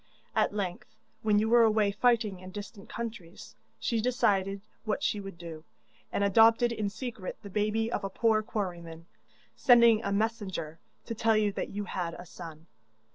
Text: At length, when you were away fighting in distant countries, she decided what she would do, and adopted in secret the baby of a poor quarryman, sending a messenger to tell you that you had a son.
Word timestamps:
At 0.35 0.51
length, 0.51 0.95
when 1.21 1.37
you 1.37 1.47
were 1.47 1.61
away 1.61 1.91
fighting 1.91 2.39
in 2.39 2.49
distant 2.49 2.89
countries, 2.89 3.53
she 3.79 4.01
decided 4.01 4.61
what 4.83 5.03
she 5.03 5.19
would 5.19 5.37
do, 5.37 5.63
and 6.11 6.23
adopted 6.23 6.71
in 6.71 6.89
secret 6.89 7.37
the 7.43 7.51
baby 7.51 7.91
of 7.91 8.03
a 8.03 8.09
poor 8.09 8.41
quarryman, 8.41 9.05
sending 9.55 10.03
a 10.03 10.11
messenger 10.11 10.79
to 11.05 11.13
tell 11.13 11.37
you 11.37 11.51
that 11.51 11.69
you 11.69 11.83
had 11.83 12.15
a 12.15 12.25
son. 12.25 12.65